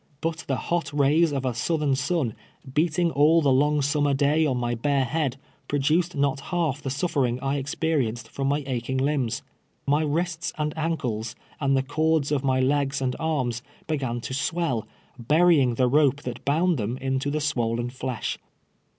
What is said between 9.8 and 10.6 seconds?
My wrists